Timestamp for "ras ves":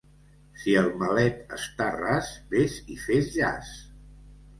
1.97-2.79